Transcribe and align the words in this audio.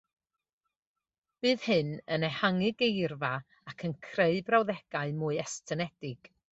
Bydd 1.45 1.65
hyn 1.73 1.91
yn 2.17 2.27
ehangu 2.29 2.73
geirfa 2.81 3.33
ac 3.73 3.89
yn 3.91 3.97
creu 4.09 4.43
brawddegau 4.51 5.19
mwy 5.23 5.43
estynedig 5.49 6.31